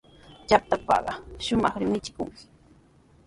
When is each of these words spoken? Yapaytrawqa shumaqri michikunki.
Yapaytrawqa 0.49 1.13
shumaqri 1.45 1.85
michikunki. 1.91 2.43